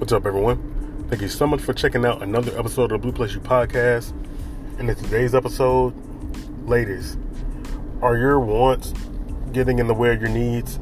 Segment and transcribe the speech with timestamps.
[0.00, 1.04] What's up, everyone?
[1.10, 4.12] Thank you so much for checking out another episode of the Blu Plus You podcast.
[4.78, 5.92] And in today's episode,
[6.66, 7.18] ladies,
[8.00, 8.94] are your wants
[9.52, 10.78] getting in the way of your needs?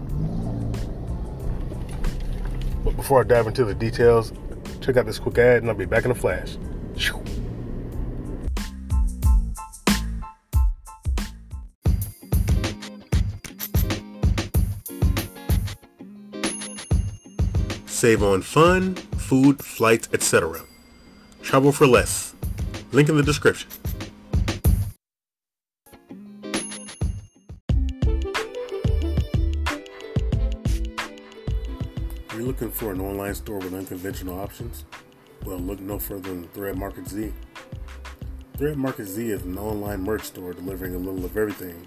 [2.84, 4.32] But before I dive into the details,
[4.80, 6.56] check out this quick ad and I'll be back in a flash.
[17.87, 18.96] Save on fun,
[19.28, 20.62] food, flights, etc.
[21.42, 22.34] Travel for less.
[22.92, 23.68] Link in the description.
[32.32, 34.87] You're looking for an online store with unconventional options?
[35.45, 37.30] Well, look no further than Thread Market Z.
[38.56, 41.87] Thread Market Z is an online merch store delivering a little of everything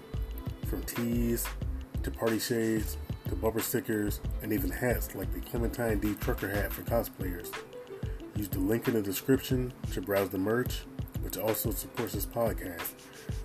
[0.68, 1.44] from tees
[2.04, 2.96] to party shades
[3.32, 7.50] to bumper stickers and even hats like the Clementine D trucker hat for cosplayers.
[8.36, 10.82] Use the link in the description to browse the merch,
[11.22, 12.92] which also supports this podcast,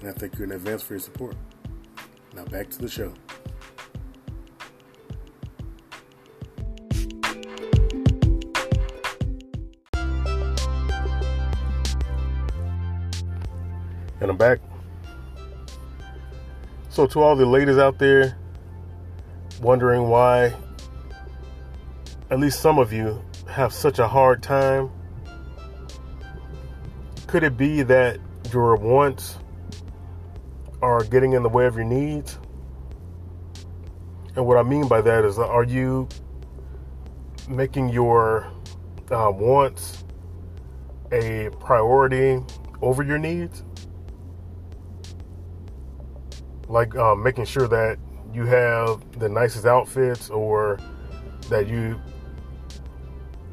[0.02, 1.38] and I thank you in advance for your support.
[2.36, 3.14] Now back to the show.
[14.19, 14.59] And I'm back.
[16.90, 18.36] So, to all the ladies out there
[19.61, 20.53] wondering why
[22.30, 24.89] at least some of you have such a hard time,
[27.27, 28.19] could it be that
[28.52, 29.38] your wants
[30.81, 32.39] are getting in the way of your needs?
[34.35, 36.08] And what I mean by that is, are you
[37.50, 38.52] making your
[39.09, 40.03] uh, wants
[41.11, 42.44] a priority
[42.81, 43.63] over your needs?
[46.69, 47.97] like um, making sure that
[48.38, 50.78] you have the nicest outfits or
[51.50, 52.00] that you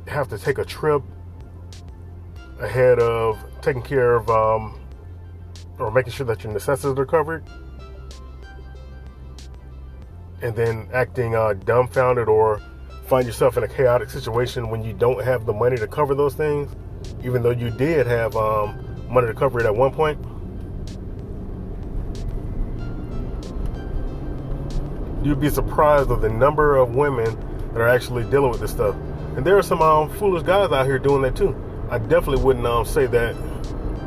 [0.07, 1.03] have to take a trip
[2.61, 4.79] ahead of taking care of um,
[5.79, 7.43] or making sure that your necessities are covered?
[10.43, 12.61] And then acting uh, dumbfounded or
[13.07, 16.35] find yourself in a chaotic situation when you don't have the money to cover those
[16.35, 16.71] things
[17.23, 20.19] even though you did have um, money to cover it at one point
[25.25, 27.35] you'd be surprised of the number of women
[27.73, 28.95] that are actually dealing with this stuff.
[29.37, 31.57] And there are some um, foolish guys out here doing that too.
[31.91, 33.35] I definitely wouldn't um, say that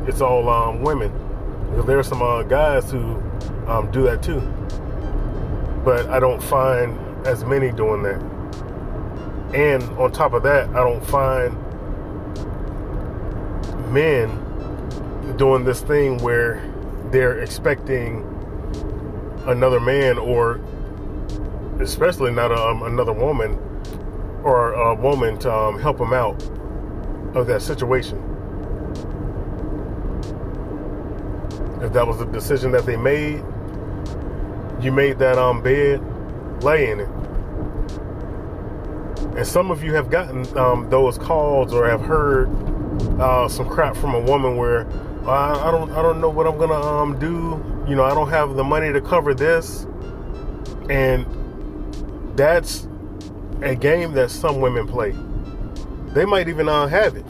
[0.06, 1.12] it's all um, women,
[1.68, 3.20] because there are some uh, guys who
[3.66, 4.40] um, do that too.
[5.84, 8.20] But I don't find as many doing that.
[9.54, 11.56] And on top of that, I don't find
[13.92, 14.28] men
[15.36, 16.62] doing this thing where
[17.10, 18.24] they're expecting
[19.46, 20.60] another man or
[21.80, 23.58] especially not um, another woman
[24.42, 26.42] or a woman to um, help them out
[27.34, 28.16] of that situation.
[31.82, 33.42] If that was the decision that they made,
[34.80, 36.02] you made that um, bed,
[36.62, 37.08] lay in it.
[39.36, 42.48] And some of you have gotten um, those calls or have heard
[43.20, 44.88] uh, some crap from a woman where
[45.28, 47.62] I, I don't I don't know what I'm gonna um, do.
[47.88, 49.86] You know, I don't have the money to cover this,
[50.90, 51.26] and
[52.38, 52.86] that's
[53.62, 55.12] a game that some women play.
[56.14, 57.26] They might even uh, have it,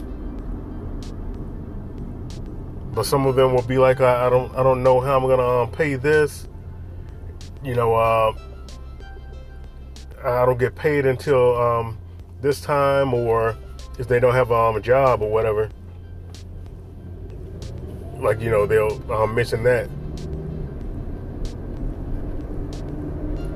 [2.93, 5.27] but some of them will be like, I, I don't, I don't know how I'm
[5.27, 6.47] gonna um, pay this.
[7.63, 8.33] You know, uh,
[10.23, 11.97] I don't get paid until um,
[12.41, 13.57] this time, or
[13.97, 15.71] if they don't have um, a job or whatever.
[18.19, 19.89] Like you know, they'll um, mention that.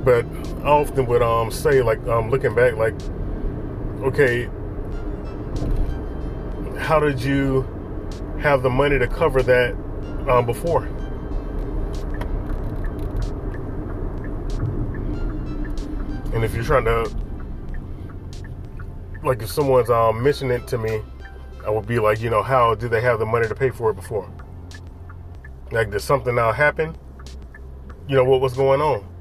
[0.03, 0.25] But
[0.63, 2.94] Often would um say like um looking back like
[4.01, 4.50] okay
[6.78, 7.62] how did you
[8.40, 9.73] have the money to cover that
[10.28, 10.85] um, before?
[16.34, 17.09] And if you're trying to
[19.23, 21.02] like if someone's um mentioning it to me
[21.66, 23.91] I would be like you know how did they have the money to pay for
[23.91, 24.32] it before?
[25.72, 26.96] Like did something now happen?
[28.08, 29.13] You know what was going on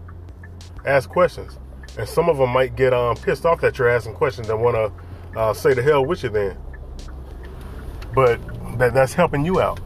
[0.85, 1.59] ask questions.
[1.99, 4.77] And some of them might get um, pissed off that you're asking questions and want
[4.77, 6.57] to uh, say the hell with you then.
[8.15, 8.41] But
[8.79, 9.81] that, that's helping you out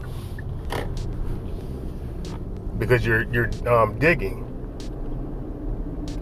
[2.77, 4.43] because you're you're um, digging,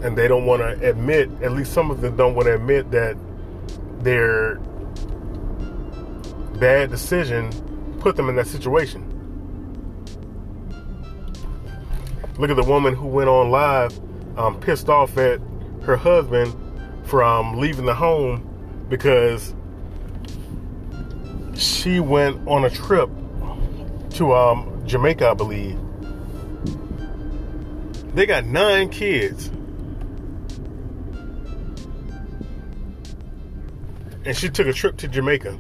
[0.04, 1.30] and they don't want to admit.
[1.42, 3.18] At least some of them don't want to admit that
[4.00, 4.56] their
[6.60, 7.52] bad decision
[8.00, 9.12] put them in that situation.
[12.38, 13.98] Look at the woman who went on live
[14.38, 15.40] um, pissed off at
[15.84, 16.54] her husband
[17.06, 19.54] from leaving the home because
[21.56, 23.10] she went on a trip
[24.12, 25.80] to um, Jamaica, I believe.
[28.14, 29.48] They got nine kids.
[34.26, 35.58] And she took a trip to Jamaica.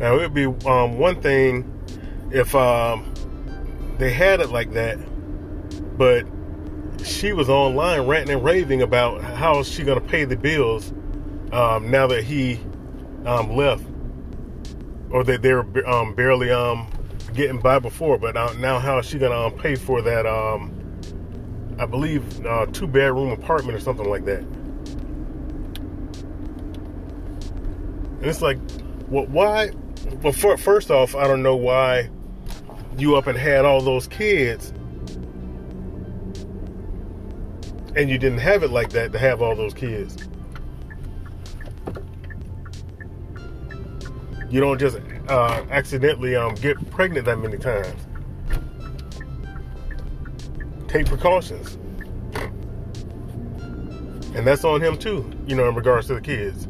[0.00, 1.70] Now it'd be um, one thing
[2.32, 3.12] if um,
[3.98, 4.98] they had it like that,
[5.98, 6.26] but
[7.04, 10.92] she was online ranting and raving about how she gonna pay the bills
[11.52, 12.58] um, now that he
[13.26, 13.84] um, left,
[15.10, 16.88] or that they were um, barely um,
[17.34, 18.16] getting by before.
[18.18, 20.26] But now, how is she gonna pay for that?
[21.78, 24.40] I believe uh, two bedroom apartment or something like that.
[28.20, 28.58] And it's like,
[29.08, 29.70] well, why?
[30.22, 32.10] Well, for, first off, I don't know why
[32.98, 34.72] you up and had all those kids
[37.96, 40.16] and you didn't have it like that to have all those kids.
[44.48, 44.98] You don't just
[45.28, 47.94] uh, accidentally um, get pregnant that many times.
[50.88, 51.78] Take precautions.
[54.34, 56.66] And that's on him too, you know, in regards to the kids.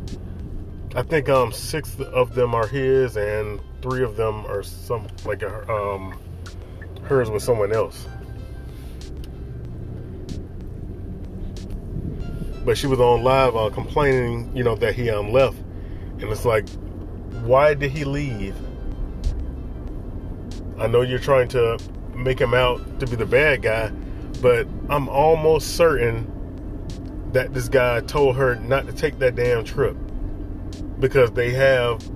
[0.92, 5.44] I think um six of them are his and three of them are some like
[5.44, 6.19] um
[7.04, 8.08] hers with someone else.
[12.64, 15.58] But she was on live uh, complaining, you know, that he um left,
[16.19, 16.69] and it's like,
[17.44, 18.56] why did he leave?
[20.76, 21.78] I know you're trying to
[22.16, 23.90] make him out to be the bad guy,
[24.42, 26.26] but I'm almost certain
[27.32, 29.96] that this guy told her not to take that damn trip
[31.00, 32.11] because they have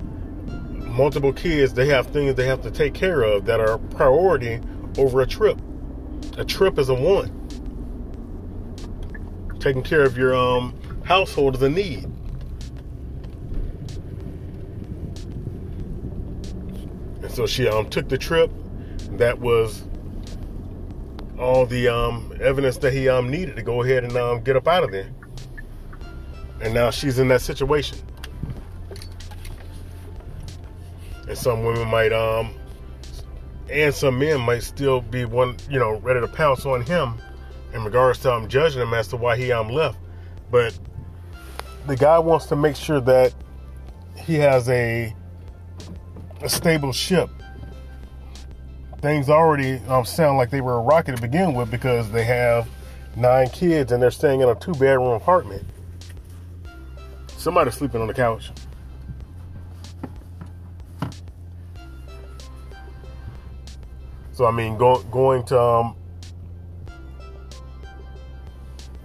[0.94, 4.60] multiple kids, they have things they have to take care of that are priority
[4.98, 5.58] over a trip.
[6.36, 7.32] A trip is a want.
[9.60, 12.04] Taking care of your um, household is a need.
[17.22, 18.50] And so she um, took the trip.
[19.12, 19.84] That was
[21.38, 24.69] all the um, evidence that he um, needed to go ahead and um, get up
[24.69, 25.10] out of there.
[26.60, 27.98] And now she's in that situation.
[31.28, 32.54] And some women might um
[33.70, 37.14] and some men might still be one you know ready to pounce on him
[37.72, 39.98] in regards to um judging him as to why he um left.
[40.50, 40.78] But
[41.86, 43.34] the guy wants to make sure that
[44.16, 45.14] he has a
[46.42, 47.30] a stable ship.
[49.00, 52.68] Things already um, sound like they were a rocket to begin with because they have
[53.16, 55.62] nine kids and they're staying in a two bedroom apartment.
[57.36, 58.50] Somebody's sleeping on the couch
[64.34, 65.96] So I mean, go, going to um,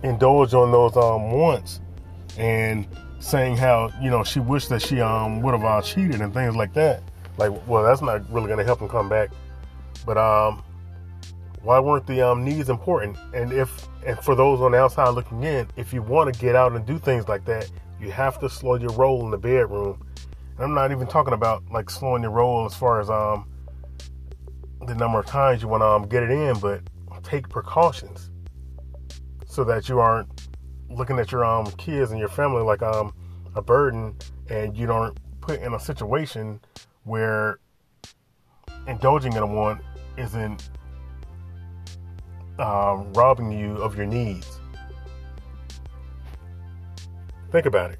[0.01, 1.81] indulge on those um, wants
[2.37, 2.87] and
[3.19, 6.55] saying how you know she wished that she um would have uh, cheated and things
[6.55, 7.03] like that.
[7.37, 9.29] Like, well, that's not really going to help him come back.
[10.03, 10.63] But um,
[11.61, 13.15] why weren't the um needs important?
[13.33, 16.55] And if and for those on the outside looking in, if you want to get
[16.55, 17.69] out and do things like that,
[18.01, 20.03] you have to slow your roll in the bedroom.
[20.55, 23.45] And I'm not even talking about like slowing your roll as far as um
[24.85, 26.81] the number of times you want to um, get it in, but
[27.23, 28.31] take precautions
[29.45, 30.47] so that you aren't
[30.89, 33.13] looking at your um kids and your family like um
[33.55, 34.15] a burden,
[34.49, 36.59] and you don't put in a situation
[37.03, 37.59] where
[38.87, 39.81] indulging in a want
[40.17, 40.69] isn't
[42.59, 44.59] um, robbing you of your needs.
[47.51, 47.99] Think about it.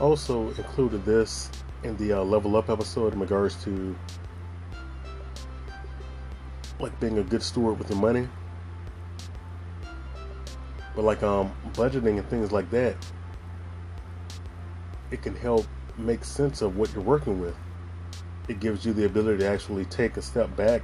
[0.00, 1.50] Also included this
[1.82, 3.96] in the uh, level up episode in regards to
[6.78, 8.28] like being a good steward with your money.
[10.96, 12.96] But like um budgeting and things like that
[15.10, 15.66] it can help
[15.98, 17.56] make sense of what you're working with.
[18.48, 20.82] It gives you the ability to actually take a step back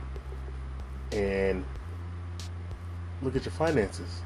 [1.12, 1.64] and
[3.22, 4.20] look at your finances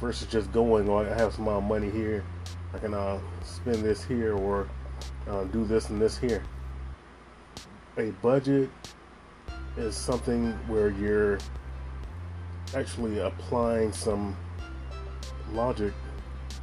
[0.00, 2.24] versus just going oh, I have some uh, money here
[2.74, 4.68] I can uh, spend this here or
[5.28, 6.42] uh, do this and this here.
[7.98, 8.70] A budget
[9.76, 11.38] is something where you're
[12.74, 14.36] actually applying some
[15.52, 15.92] logic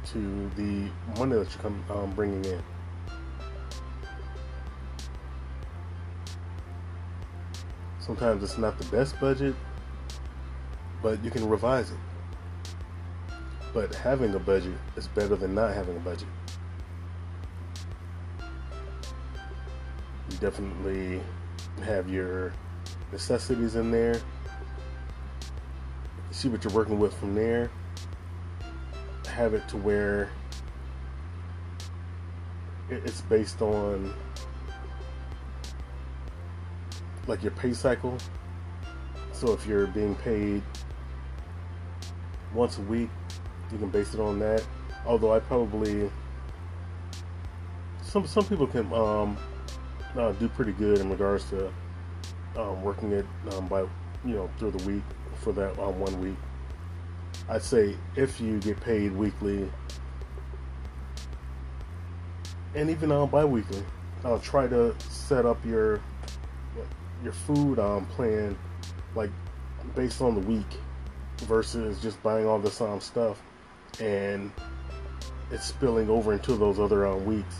[0.06, 0.88] to the
[1.18, 2.62] money that you're um, bringing in.
[8.00, 9.54] Sometimes it's not the best budget,
[11.00, 12.09] but you can revise it.
[13.72, 16.28] But having a budget is better than not having a budget.
[20.30, 21.20] You definitely
[21.84, 22.52] have your
[23.12, 24.20] necessities in there.
[26.32, 27.70] See what you're working with from there.
[29.26, 30.30] Have it to where
[32.88, 34.12] it's based on
[37.26, 38.18] like your pay cycle.
[39.32, 40.62] So if you're being paid
[42.52, 43.08] once a week,
[43.72, 44.64] you can base it on that.
[45.06, 46.10] Although I probably
[48.02, 49.36] some some people can um,
[50.16, 51.72] uh, do pretty good in regards to
[52.56, 53.80] um, working it um, by
[54.24, 55.02] you know through the week
[55.36, 56.36] for that um, one week.
[57.48, 59.68] I'd say if you get paid weekly
[62.74, 63.82] and even um, bi-weekly,
[64.24, 66.00] uh, try to set up your
[67.22, 68.56] your food um, plan
[69.14, 69.30] like
[69.94, 70.66] based on the week
[71.40, 73.40] versus just buying all this um, stuff
[74.00, 74.52] and
[75.50, 77.56] it's spilling over into those other um, weeks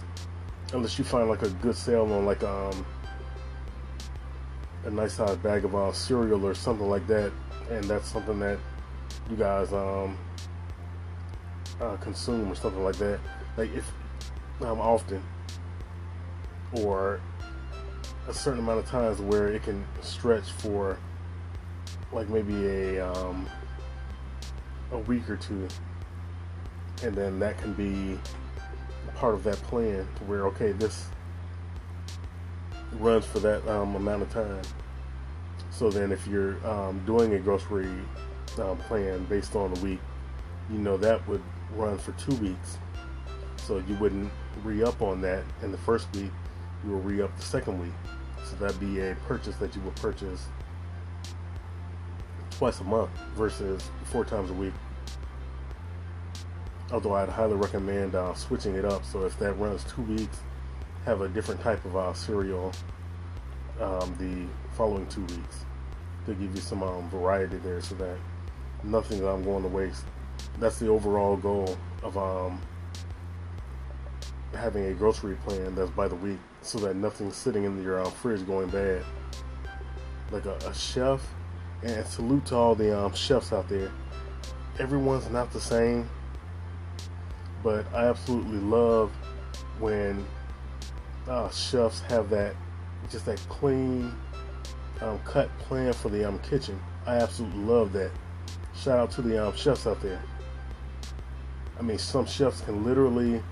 [0.72, 2.86] unless you find like a good sale on like um
[4.84, 7.32] a nice size bag of uh, cereal or something like that
[7.70, 8.58] and that's something that
[9.28, 10.16] you guys um
[11.80, 13.18] uh, consume or something like that
[13.56, 13.90] like if
[14.62, 15.22] um often
[16.72, 17.20] or
[18.28, 20.98] a certain amount of times where it can stretch for
[22.12, 23.48] like maybe a um,
[24.92, 25.66] a week or two,
[27.02, 28.18] and then that can be
[29.14, 31.06] part of that plan where okay this
[32.98, 34.62] runs for that um, amount of time.
[35.70, 37.88] So then, if you're um, doing a grocery
[38.58, 40.00] um, plan based on a week,
[40.70, 41.42] you know that would
[41.74, 42.78] run for two weeks.
[43.56, 44.30] So you wouldn't
[44.62, 46.30] re up on that in the first week.
[46.84, 47.92] You will re up the second week.
[48.44, 50.46] So that'd be a purchase that you would purchase
[52.50, 54.74] twice a month versus four times a week.
[56.92, 59.04] Although I'd highly recommend uh, switching it up.
[59.04, 60.38] So if that runs two weeks,
[61.04, 62.72] have a different type of uh, cereal
[63.80, 65.64] um, the following two weeks
[66.26, 68.16] to give you some um, variety there, so that
[68.84, 70.04] nothing I'm going to waste.
[70.58, 72.60] That's the overall goal of um,
[74.54, 78.10] having a grocery plan that's by the week so that nothing's sitting in your um,
[78.10, 79.02] fridge going bad.
[80.30, 81.26] Like a, a, chef,
[81.82, 83.90] and salute to all the um, chefs out there.
[84.78, 86.08] Everyone's not the same,
[87.62, 89.10] but I absolutely love
[89.78, 90.26] when
[91.28, 92.54] uh, chefs have that
[93.10, 94.12] just that clean
[95.00, 96.80] um, cut plan for the um, kitchen.
[97.06, 98.10] I absolutely love that.
[98.74, 100.22] Shout out to the um, chefs out there.
[101.78, 103.42] I mean, some chefs can literally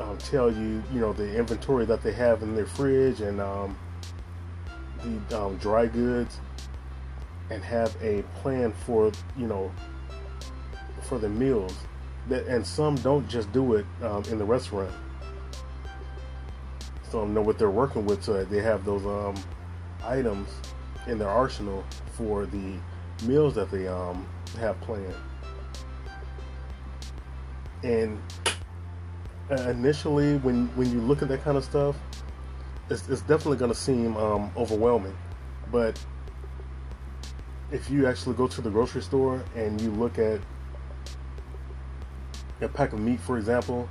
[0.00, 3.78] um, tell you, you know, the inventory that they have in their fridge and um,
[5.28, 6.40] the um, dry goods,
[7.50, 9.70] and have a plan for, you know,
[11.02, 11.76] for the meals.
[12.28, 14.92] That and some don't just do it um, in the restaurant.
[17.10, 19.34] Some know what they're working with, so they have those um,
[20.02, 20.48] items
[21.06, 21.84] in their arsenal
[22.16, 22.76] for the
[23.24, 24.26] meals that they um,
[24.58, 25.14] have planned.
[27.82, 28.18] And
[29.50, 31.96] initially when when you look at that kind of stuff,
[32.90, 35.16] it's, it's definitely going to seem um, overwhelming.
[35.70, 36.02] But
[37.70, 40.40] if you actually go to the grocery store and you look at
[42.60, 43.88] a pack of meat, for example,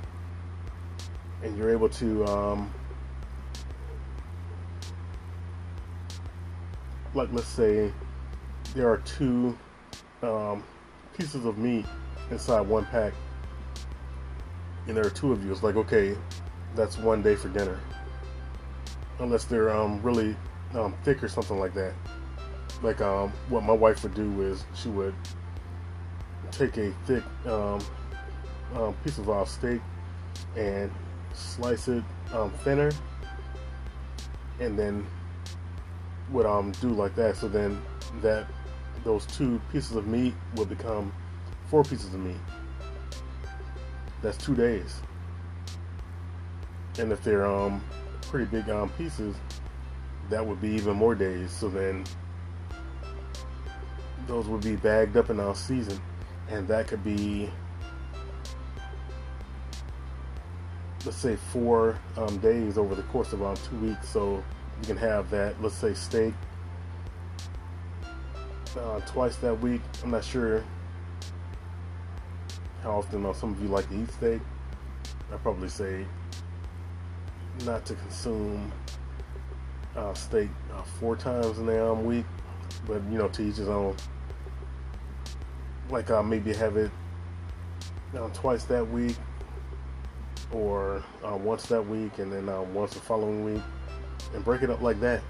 [1.42, 2.72] and you're able to um,
[7.14, 7.92] like let's say
[8.74, 9.56] there are two
[10.22, 10.62] um,
[11.16, 11.86] pieces of meat
[12.30, 13.12] inside one pack
[14.86, 16.16] and there are two of you, it's like okay,
[16.74, 17.80] that's one day for dinner.
[19.18, 20.36] Unless they're um, really
[20.74, 21.94] um, thick or something like that.
[22.82, 25.14] Like um, what my wife would do is she would
[26.50, 27.22] take a thick
[28.74, 29.80] um, piece of our steak
[30.56, 30.90] and
[31.32, 32.02] slice it
[32.32, 32.90] um, thinner,
[34.60, 35.06] and then
[36.30, 37.36] would um do like that.
[37.36, 37.80] So then
[38.22, 38.46] that
[39.04, 41.12] those two pieces of meat would become
[41.68, 42.36] four pieces of meat
[44.24, 45.00] that's two days.
[46.98, 47.84] And if they're um
[48.22, 49.36] pretty big um pieces,
[50.30, 51.50] that would be even more days.
[51.50, 52.04] So then
[54.26, 56.00] those would be bagged up in our season,
[56.48, 57.50] and that could be
[61.04, 64.08] let's say four um, days over the course of um, two weeks.
[64.08, 64.42] So
[64.80, 66.34] you can have that, let's say steak
[68.78, 69.80] uh, twice that week.
[70.02, 70.64] I'm not sure
[72.82, 74.40] how often uh, some of you like to eat steak.
[75.32, 76.06] I probably say
[77.64, 78.72] not to consume
[79.96, 82.26] uh, steak uh, four times in a um, week,
[82.86, 83.96] but you know, to each his own.
[85.90, 86.90] Like uh, maybe have it
[88.16, 89.16] um, twice that week,
[90.52, 93.62] or uh, once that week, and then uh, once the following week,
[94.34, 95.22] and break it up like that.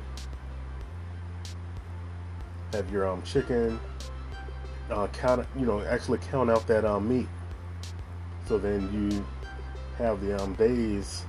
[2.72, 3.78] Have your um, chicken,
[4.90, 7.28] uh, count, you know, actually count out that um, meat.
[8.46, 9.24] So then you
[9.98, 11.24] have the um, days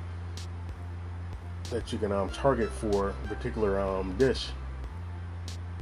[1.70, 4.48] that you can um, target for a particular um, dish.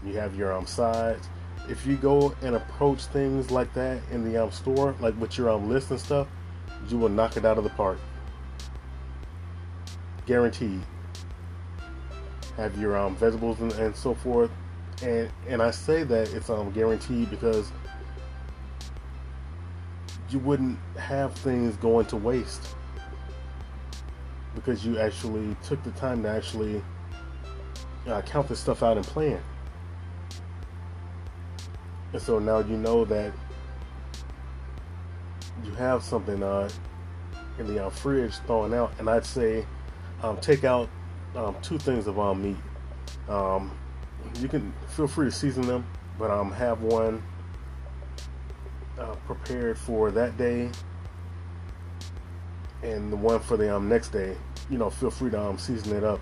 [0.05, 1.27] You have your um, sides.
[1.69, 5.49] If you go and approach things like that in the um, store, like with your
[5.49, 6.27] um, list and stuff,
[6.89, 7.97] you will knock it out of the park.
[10.25, 10.81] Guaranteed.
[12.57, 14.51] Have your um, vegetables and, and so forth,
[15.01, 17.71] and and I say that it's um guaranteed because
[20.29, 22.75] you wouldn't have things going to waste
[24.55, 26.81] because you actually took the time to actually
[28.07, 29.41] uh, count this stuff out and plan.
[32.13, 33.33] And so now you know that
[35.63, 36.69] you have something uh,
[37.59, 39.65] in the uh, fridge thawing out, and I'd say
[40.21, 40.89] um, take out
[41.35, 42.57] um, two things of um, meat.
[43.29, 43.71] Um,
[44.39, 45.85] you can feel free to season them,
[46.17, 47.21] but um, have one
[48.99, 50.69] uh, prepared for that day,
[52.81, 54.35] and the one for the um, next day.
[54.69, 56.19] You know, feel free to um, season it up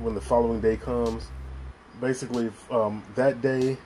[0.00, 1.28] when the following day comes.
[2.00, 3.76] Basically, um, that day,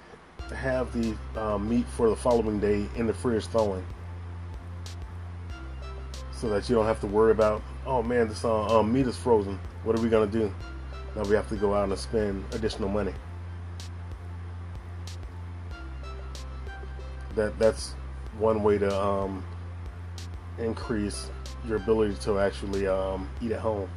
[0.54, 3.84] have the um, meat for the following day in the fridge thawing,
[6.32, 7.62] so that you don't have to worry about.
[7.86, 9.58] Oh man, this uh, um, meat is frozen.
[9.84, 10.52] What are we gonna do?
[11.14, 13.14] Now we have to go out and spend additional money.
[17.34, 17.94] That that's
[18.38, 19.44] one way to um,
[20.58, 21.30] increase
[21.66, 23.88] your ability to actually um, eat at home.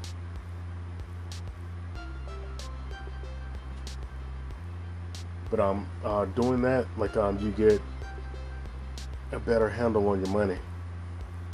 [5.49, 7.81] But um, uh, doing that, like um, you get
[9.31, 10.57] a better handle on your money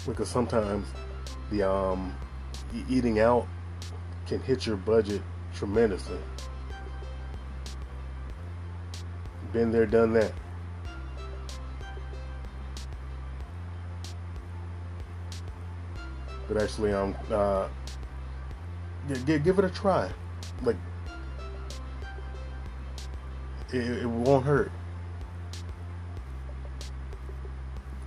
[0.06, 0.88] because sometimes
[1.50, 2.14] the um,
[2.90, 3.48] eating out
[4.28, 5.22] can hit your budget
[5.54, 6.18] tremendously.
[9.54, 10.34] Been there, done that.
[16.48, 17.68] But actually, um, uh,
[19.26, 20.12] give, give it a try.
[20.64, 20.76] Like,
[23.72, 24.72] it, it won't hurt.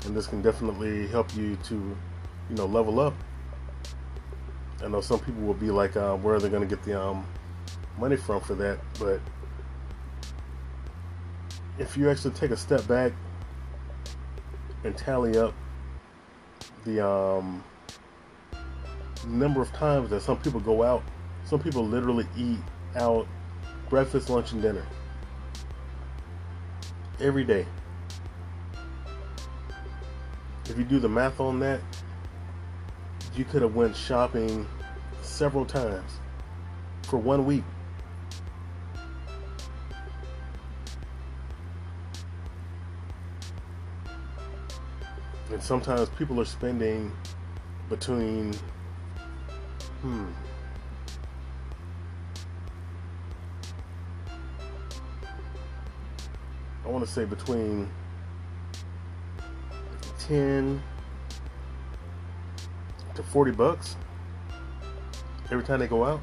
[0.05, 3.15] And this can definitely help you to, you know, level up.
[4.83, 7.01] I know some people will be like, uh, where are they going to get the
[7.01, 7.27] um,
[7.99, 8.79] money from for that?
[8.99, 9.21] But
[11.79, 13.13] if you actually take a step back
[14.85, 15.53] and tally up
[16.85, 17.63] the um,
[19.27, 21.03] number of times that some people go out,
[21.45, 22.61] some people literally eat
[22.95, 23.27] out
[23.91, 24.87] breakfast, lunch, and dinner
[27.21, 27.67] every day.
[30.69, 31.81] If you do the math on that,
[33.35, 34.67] you could have went shopping
[35.23, 36.11] several times
[37.03, 37.65] for one week.
[45.51, 47.11] And sometimes people are spending
[47.89, 48.53] between
[50.03, 50.27] hmm
[56.89, 57.87] I want to say between
[60.21, 60.83] 10
[63.15, 63.97] to 40 bucks
[65.51, 66.23] every time they go out.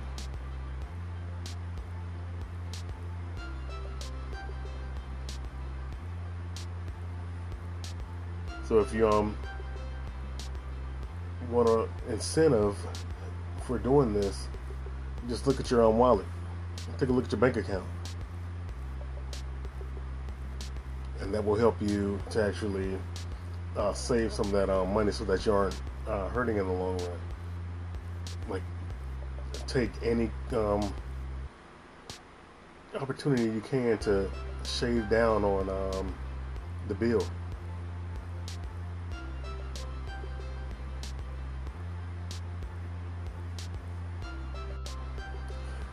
[8.68, 9.38] So if you um
[11.52, 12.76] want an incentive
[13.68, 14.48] for doing this,
[15.30, 16.26] just look at your own wallet.
[16.98, 17.86] Take a look at your bank account.
[21.25, 22.98] And that will help you to actually
[23.76, 25.76] uh, save some of that uh, money so that you aren't
[26.08, 27.20] uh, hurting in the long run.
[28.48, 28.62] Like,
[29.68, 30.94] take any um,
[32.98, 34.32] opportunity you can to
[34.64, 36.16] shave down on um,
[36.88, 37.28] the bill.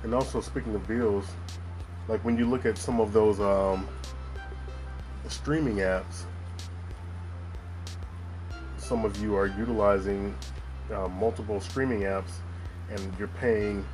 [0.05, 1.26] And also, speaking of bills,
[2.07, 3.88] like when you look at some of those um,
[5.42, 6.22] streaming apps,
[8.76, 10.33] some of you are utilizing
[10.94, 12.31] uh, multiple streaming apps
[12.90, 13.85] and you're paying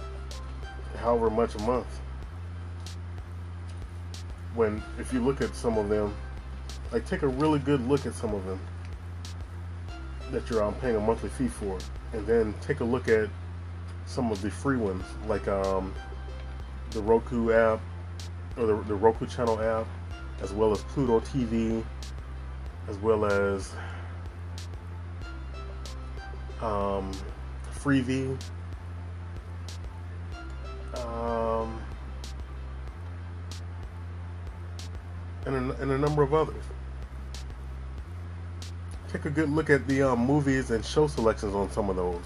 [0.99, 1.87] however much a month.
[4.55, 6.15] When, if you look at some of them,
[6.93, 8.61] like take a really good look at some of them
[10.31, 11.79] that you're um, paying a monthly fee for,
[12.13, 13.31] and then take a look at
[14.05, 15.95] some of the free ones, like um,
[16.91, 17.81] the Roku app
[18.59, 19.87] or the, the Roku channel app,
[20.43, 21.85] as well as Pluto TV,
[22.89, 23.73] as well as
[26.63, 27.13] um,
[27.75, 28.37] Freevee,
[30.95, 31.81] um,
[35.47, 36.65] and, a, and a number of others.
[39.11, 42.23] Take a good look at the um, movies and show selections on some of those.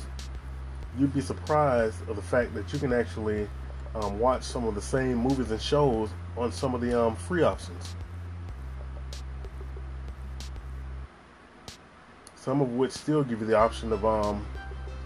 [0.98, 3.48] You'd be surprised of the fact that you can actually
[3.94, 7.42] um, watch some of the same movies and shows on some of the um, free
[7.42, 7.95] options.
[12.37, 14.45] Some of which still give you the option of um,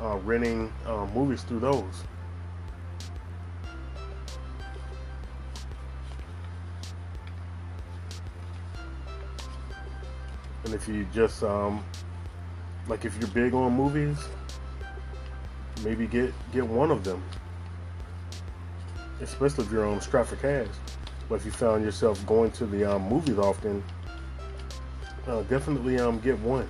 [0.01, 1.85] uh, renting uh, movies through those.
[10.65, 11.85] And if you just um,
[12.89, 14.17] like if you're big on movies,
[15.85, 17.23] maybe get get one of them.
[19.21, 20.67] Especially if you're on strap for cash.
[21.29, 23.83] But if you found yourself going to the um, movies often,
[25.27, 26.69] uh, definitely um, get one.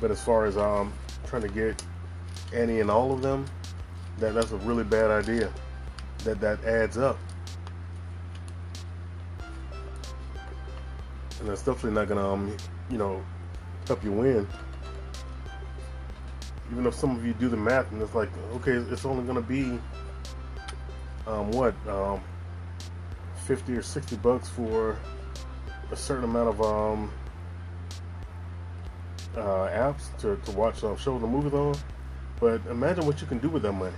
[0.00, 0.92] But as far as um,
[1.26, 1.82] trying to get
[2.52, 3.46] any and all of them,
[4.18, 5.52] that that's a really bad idea.
[6.24, 7.18] That that adds up.
[11.46, 12.56] and that's definitely not gonna, um,
[12.90, 13.22] you know,
[13.86, 14.48] help you win.
[16.72, 19.40] Even if some of you do the math and it's like, okay, it's only gonna
[19.40, 19.78] be,
[21.26, 22.22] um, what, um,
[23.46, 24.96] fifty or sixty bucks for
[25.90, 27.12] a certain amount of um,
[29.36, 31.74] uh, apps to, to watch um, shows and movies on.
[32.40, 33.94] But imagine what you can do with that money.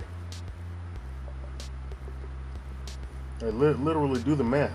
[3.41, 4.71] I li- literally do the math.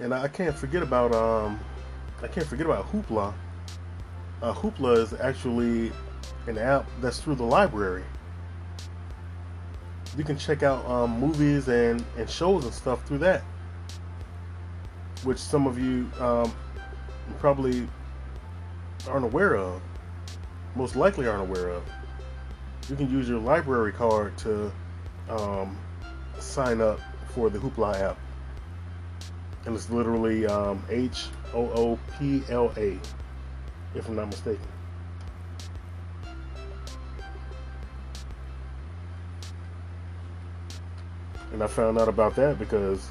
[0.00, 1.60] And I can't forget about um,
[2.22, 3.34] I can't forget about Hoopla.
[4.42, 5.92] Uh, Hoopla is actually
[6.46, 8.04] an app that's through the library.
[10.16, 13.42] You can check out um, movies and, and shows and stuff through that,
[15.22, 16.52] which some of you um,
[17.38, 17.86] probably
[19.06, 19.82] aren't aware of.
[20.76, 21.82] Most likely aren't aware of.
[22.88, 24.72] You can use your library card to
[25.28, 25.76] um,
[26.38, 27.00] sign up
[27.34, 28.18] for the Hoopla app
[29.66, 32.98] and it's literally um, H O O P L A,
[33.94, 34.66] if I'm not mistaken.
[41.52, 43.10] And I found out about that because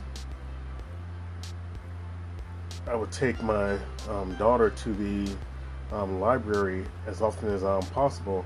[2.87, 3.77] I would take my
[4.09, 5.31] um, daughter to the
[5.91, 8.45] um, library as often as um, possible,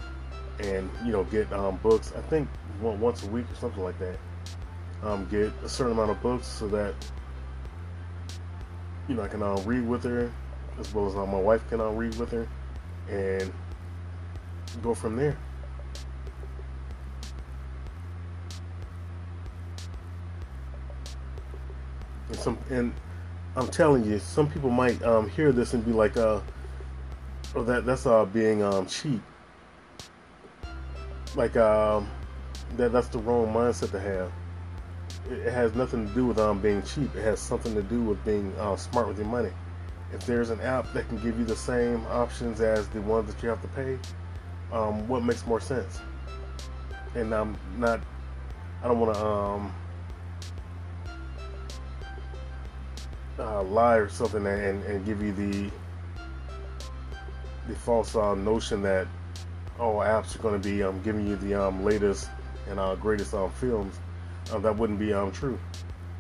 [0.60, 2.12] and you know get um, books.
[2.18, 2.50] I think
[2.82, 4.18] once a week or something like that.
[5.04, 6.96] Um, get a certain amount of books so that
[9.08, 10.32] you know, I can uh, read with her,
[10.80, 12.48] as well as uh, my wife can uh, read with her,
[13.10, 13.52] and
[14.82, 15.38] go from there.
[22.30, 22.94] And some, and
[23.56, 26.40] I'm telling you, some people might um, hear this and be like, uh,
[27.56, 29.22] "Oh, that that's uh being um cheap."
[31.36, 32.10] Like um,
[32.78, 34.32] that that's the wrong mindset to have
[35.30, 37.16] it has nothing to do with um, being cheap.
[37.16, 39.52] It has something to do with being uh, smart with your money.
[40.14, 43.42] If there's an app that can give you the same options as the ones that
[43.42, 43.98] you have to pay,
[44.72, 46.00] um, what makes more sense?
[47.16, 48.00] And I'm not.
[48.84, 49.74] I don't want to um,
[53.40, 55.72] uh, lie or something and, and give you the
[57.68, 59.08] the false uh, notion that
[59.80, 62.30] oh apps are going to be um, giving you the um, latest
[62.70, 63.98] and uh, greatest um, films
[64.52, 65.60] uh, that wouldn't be um, true.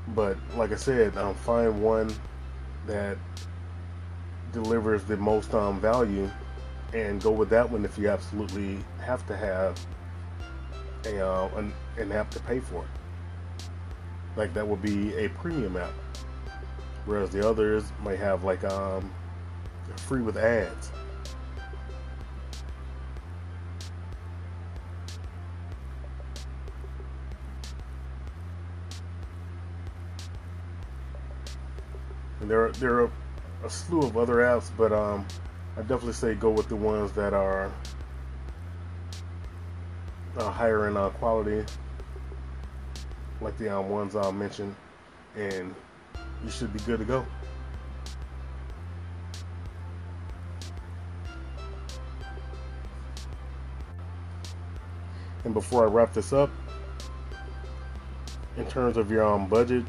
[0.09, 2.13] But like I said, um, find one
[2.87, 3.17] that
[4.51, 6.29] delivers the most um, value
[6.93, 9.79] and go with that one if you absolutely have to have
[11.05, 13.67] a uh, an, an app to pay for it.
[14.35, 15.93] Like that would be a premium app,
[17.05, 19.11] whereas the others might have like um,
[19.97, 20.91] free with ads.
[32.53, 33.11] There are, there are
[33.63, 35.25] a slew of other apps, but um,
[35.75, 37.71] I definitely say go with the ones that are
[40.37, 41.65] uh, higher in uh, quality,
[43.41, 44.75] like the um, ones I mentioned,
[45.35, 45.73] and
[46.43, 47.25] you should be good to go.
[55.43, 56.51] And before I wrap this up,
[58.57, 59.83] in terms of your um, budget,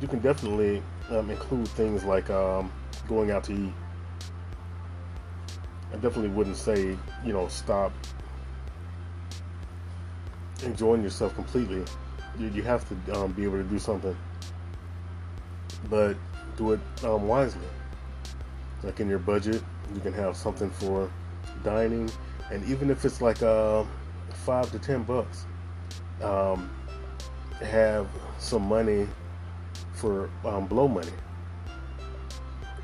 [0.00, 2.70] you can definitely um, include things like um,
[3.08, 3.72] going out to eat.
[5.90, 7.92] I definitely wouldn't say, you know, stop
[10.64, 11.84] enjoying yourself completely.
[12.38, 14.16] You, you have to um, be able to do something,
[15.88, 16.16] but
[16.56, 17.66] do it um, wisely.
[18.82, 19.62] Like in your budget,
[19.94, 21.10] you can have something for
[21.64, 22.10] dining,
[22.50, 23.84] and even if it's like uh,
[24.44, 25.46] five to ten bucks,
[26.22, 26.70] um,
[27.60, 28.06] have
[28.38, 29.08] some money
[29.98, 31.12] for um, blow money.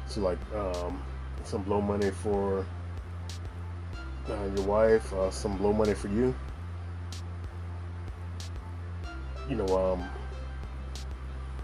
[0.06, 1.02] So like um,
[1.44, 2.66] some blow money for
[4.28, 6.34] uh, your wife, uh, some blow money for you.
[9.48, 10.08] You know, um,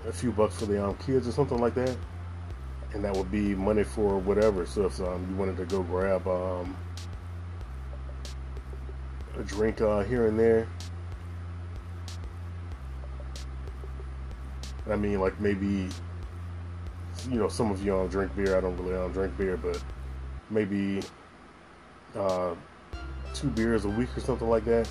[0.07, 1.97] a few bucks for the um, kids or something like that,
[2.93, 4.67] and that would be money for whatever.
[4.67, 6.77] So if um, you wanted to go grab um,
[9.39, 10.69] a drink uh, here and there.
[14.89, 15.89] I mean, like maybe,
[17.29, 18.57] you know, some of you don't drink beer.
[18.57, 19.83] I don't really don't drink beer, but
[20.49, 21.03] maybe
[22.17, 22.55] uh,
[23.35, 24.89] two beers a week or something like that.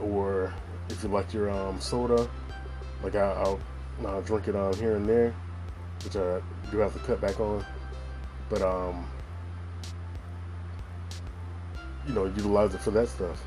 [0.00, 0.52] Or
[0.88, 2.28] if you like your um, soda,
[3.02, 3.60] like I, will
[4.06, 5.34] I'll drink it on here and there,
[6.04, 6.40] which I
[6.70, 7.64] do have to cut back on.
[8.48, 9.06] But um,
[12.06, 13.42] you know, utilize it for that stuff,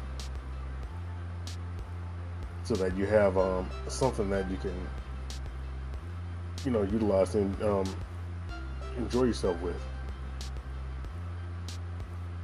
[2.63, 4.75] so that you have um, something that you can,
[6.65, 7.85] you know, utilize and um,
[8.97, 9.75] enjoy yourself with.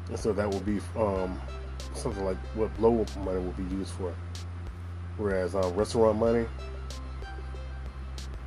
[0.10, 1.39] And so that will be um,
[1.93, 4.13] something like what blow money will be used for.
[5.17, 6.45] Whereas uh, restaurant money,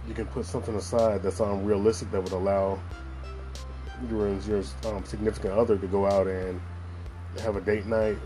[0.08, 2.78] you can put something aside that's unrealistic that would allow
[4.10, 6.60] your, your um, significant other to go out and
[7.40, 8.18] have a date night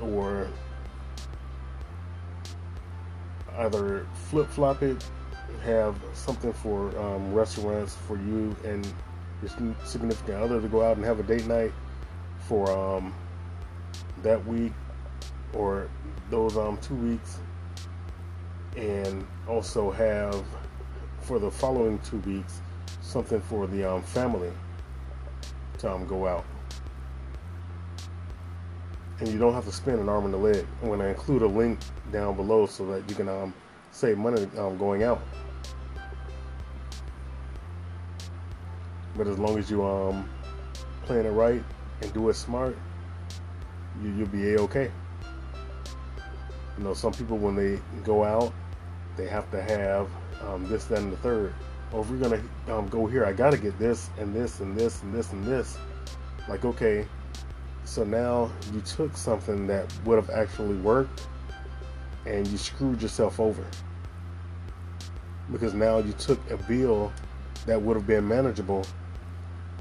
[0.00, 0.48] or
[3.58, 5.04] either flip flop it,
[5.64, 8.86] have something for um, restaurants for you and
[9.42, 11.72] your significant other to go out and have a date night
[12.40, 13.14] for um,
[14.22, 14.72] that week
[15.52, 15.88] or
[16.30, 17.38] those um, two weeks,
[18.76, 20.44] and also have
[21.20, 22.60] for the following two weeks
[23.00, 24.50] something for the um, family
[25.78, 26.44] to um, go out.
[29.18, 30.66] And you don't have to spend an arm and a leg.
[30.82, 31.78] I'm going to include a link
[32.12, 33.54] down below so that you can um,
[33.90, 35.22] save money um, going out.
[39.16, 40.28] But as long as you um
[41.04, 41.62] playing it right
[42.02, 42.76] and do it smart,
[44.02, 44.90] you, you'll be a okay.
[46.76, 48.52] You know, some people when they go out,
[49.16, 50.08] they have to have
[50.42, 51.54] um, this, that, and the third.
[51.92, 55.02] Or if we're gonna um, go here, I gotta get this and this and this
[55.02, 55.78] and this and this.
[56.48, 57.06] Like, okay,
[57.86, 61.26] so now you took something that would have actually worked
[62.26, 63.64] and you screwed yourself over
[65.52, 67.12] because now you took a bill
[67.64, 68.84] that would have been manageable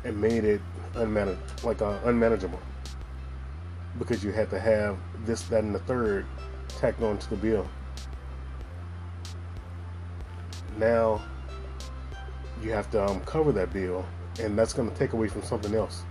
[0.03, 0.61] and made it
[0.93, 2.59] unmanaged, like uh, unmanageable,
[3.97, 6.25] because you had to have this, that, and the third
[6.67, 7.67] tacked onto the bill.
[10.77, 11.21] Now
[12.61, 14.05] you have to um, cover that bill,
[14.39, 16.03] and that's going to take away from something else.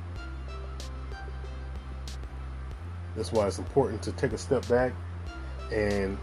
[3.16, 4.92] That's why it's important to take a step back
[5.72, 6.18] and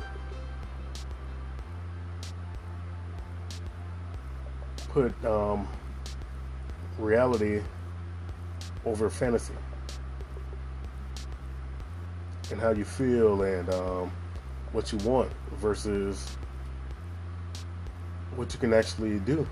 [4.89, 5.67] put um,
[6.97, 7.61] reality
[8.85, 9.53] over fantasy
[12.51, 14.11] and how you feel and um,
[14.73, 16.35] what you want versus
[18.35, 19.47] what you can actually do.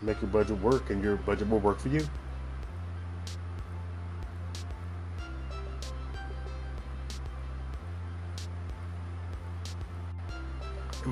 [0.00, 2.04] Make your budget work, and your budget will work for you.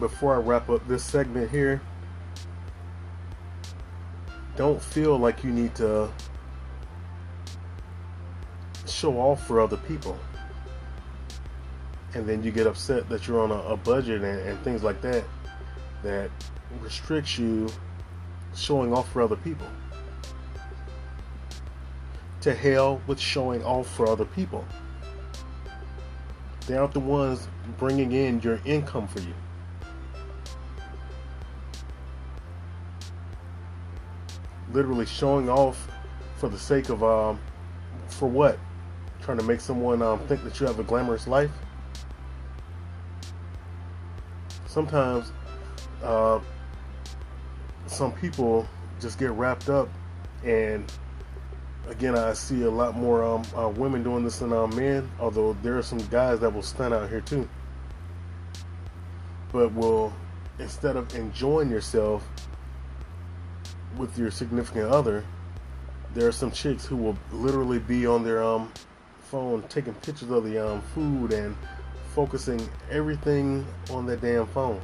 [0.00, 1.80] Before I wrap up this segment here,
[4.56, 6.10] don't feel like you need to
[8.86, 10.18] show off for other people.
[12.14, 15.00] And then you get upset that you're on a, a budget and, and things like
[15.02, 15.24] that
[16.02, 16.30] that
[16.80, 17.68] restricts you
[18.54, 19.66] showing off for other people.
[22.42, 24.64] To hell with showing off for other people.
[26.66, 29.34] They aren't the ones bringing in your income for you.
[34.72, 35.88] Literally showing off
[36.37, 37.38] for the sake of um,
[38.09, 38.59] for what?
[39.22, 41.50] Trying to make someone um, think that you have a glamorous life.
[44.66, 45.33] Sometimes,
[46.02, 46.40] uh,
[47.87, 48.66] some people
[49.00, 49.88] just get wrapped up,
[50.44, 50.90] and
[51.88, 55.11] again, I see a lot more um, uh, women doing this than uh, men.
[55.18, 57.48] Although there are some guys that will stand out here too,
[59.52, 60.12] but will
[60.59, 62.26] instead of enjoying yourself
[63.96, 65.24] with your significant other,
[66.14, 68.72] there are some chicks who will literally be on their um
[69.31, 71.57] phone taking pictures of the um food and
[72.14, 74.81] focusing everything on that damn phone.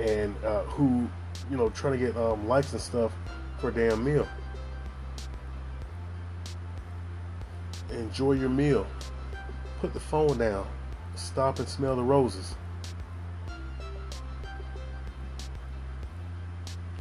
[0.00, 1.08] And uh, who,
[1.50, 3.12] you know, trying to get um, likes and stuff
[3.60, 4.26] for a damn meal.
[7.90, 8.86] Enjoy your meal.
[9.80, 10.66] Put the phone down.
[11.16, 12.54] Stop and smell the roses.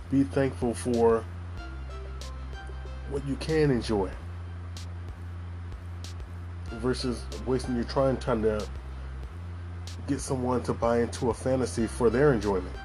[0.10, 1.24] Be thankful for
[3.10, 4.10] what you can enjoy
[6.72, 8.66] versus wasting your time trying to
[10.08, 12.76] get someone to buy into a fantasy for their enjoyment.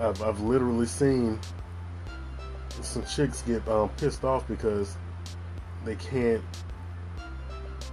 [0.00, 1.38] I've, I've literally seen
[2.92, 4.96] some chicks get um, pissed off because
[5.84, 6.42] they can't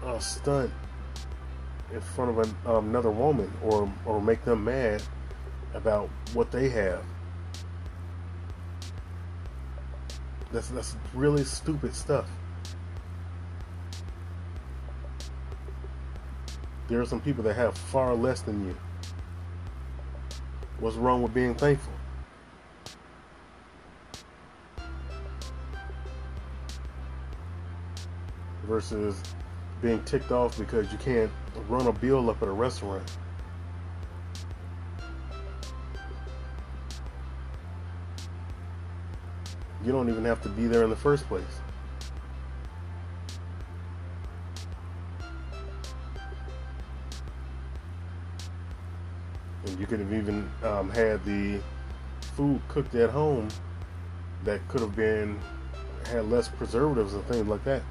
[0.03, 0.71] uh, stunt
[1.93, 5.01] in front of an, um, another woman or or make them mad
[5.73, 7.03] about what they have.
[10.51, 12.27] That's that's really stupid stuff.
[16.89, 18.75] There are some people that have far less than you.
[20.79, 21.93] What's wrong with being thankful?
[28.69, 29.19] Versus
[29.81, 31.31] being ticked off because you can't
[31.67, 33.01] run a bill up at a restaurant.
[39.83, 41.43] You don't even have to be there in the first place.
[49.65, 51.59] And you could have even um, had the
[52.35, 53.47] food cooked at home
[54.43, 55.39] that could have been
[56.05, 57.81] had less preservatives and things like that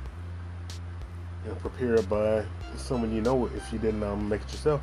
[1.49, 2.45] and prepared by
[2.77, 4.81] someone you know if you didn't um, make it yourself.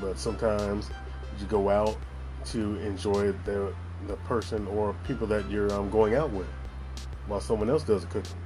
[0.00, 0.90] But sometimes
[1.38, 1.96] you go out
[2.46, 3.72] to enjoy the
[4.06, 6.46] the person or people that you're um, going out with,
[7.26, 8.36] while someone else does the cooking.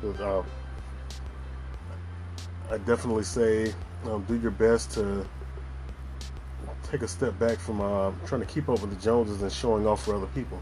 [0.00, 0.42] But, uh,
[2.70, 3.74] I definitely say
[4.06, 5.24] um, do your best to
[6.92, 9.86] take a step back from uh, trying to keep up with the Joneses and showing
[9.86, 10.60] off for other people.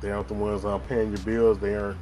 [0.00, 1.58] They aren't the ones uh, paying your bills.
[1.58, 1.98] They aren't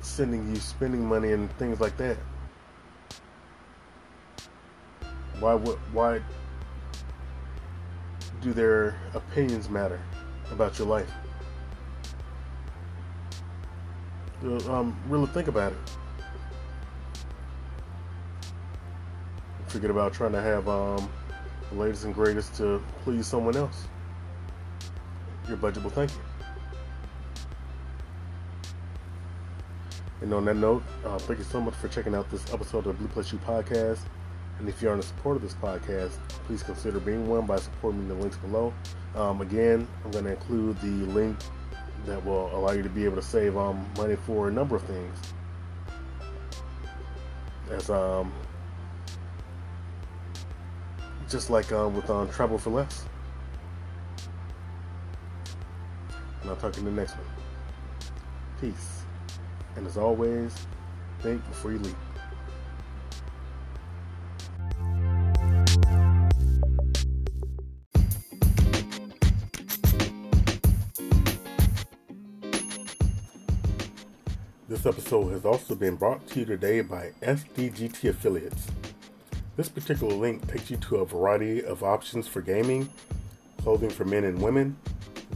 [0.00, 2.16] sending you spending money and things like that.
[5.38, 6.20] Why would why
[8.40, 10.00] do their opinions matter
[10.50, 11.10] about your life?
[14.68, 15.78] Um, really think about it.
[19.72, 21.10] Forget about trying to have um,
[21.70, 23.86] the latest and greatest to please someone else.
[25.48, 26.18] Your budget will thank you.
[30.20, 32.84] And on that note, uh, thank you so much for checking out this episode of
[32.84, 34.00] the Blu Plus You podcast.
[34.58, 38.14] And if you're in support of this podcast, please consider being one by supporting the
[38.14, 38.74] links below.
[39.16, 41.38] Um, again, I'm going to include the link
[42.04, 44.82] that will allow you to be able to save um, money for a number of
[44.82, 45.18] things.
[47.70, 48.30] As um,
[51.32, 53.04] just like uh, with um, Travel4Less.
[56.42, 57.26] And I'll talk to you in the next one.
[58.60, 59.02] Peace.
[59.74, 60.54] And as always,
[61.20, 61.96] think before you leave.
[74.68, 78.66] This episode has also been brought to you today by SDGT Affiliates.
[79.56, 82.88] This particular link takes you to a variety of options for gaming,
[83.58, 84.76] clothing for men and women,